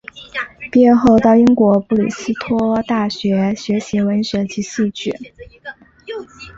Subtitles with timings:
[0.71, 5.13] 毕业后到英国布里斯托大学学习文学及戏剧。